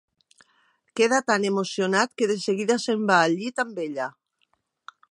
[0.99, 4.11] Queda tan emocionat que de seguida se'n va al llit amb ella.